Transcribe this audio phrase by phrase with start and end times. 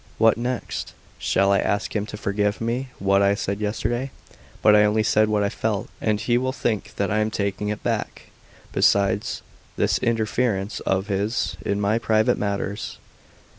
[0.17, 0.93] "What next?
[1.19, 4.09] Shall I ask him to forgive me what I said yesterday?
[4.63, 7.69] But I only said what I felt, and he will think that I am taking
[7.69, 8.31] it back.
[8.71, 9.43] Besides,
[9.77, 12.97] this interference of his in my private matters.